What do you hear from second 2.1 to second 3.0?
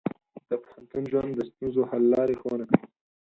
لارې ښوونه کوي.